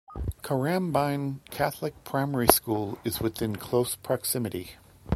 Currambine 0.41 1.41
Catholic 1.51 1.93
Primary 2.03 2.47
School 2.47 2.97
is 3.03 3.19
within 3.21 3.57
close 3.57 3.95
proximity. 3.95 4.71